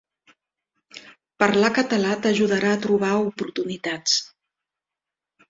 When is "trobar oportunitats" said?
2.87-4.19